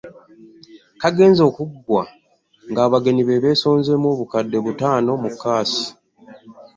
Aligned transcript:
Kaagenze 1.01 1.41
okuggwa 1.49 2.03
ng’abagenyi 2.69 3.23
be 3.25 3.35
beesonzeemu 3.43 4.07
obukadde 4.13 4.57
butaano 4.65 5.11
mu 5.23 5.29
kaasi. 5.41 5.85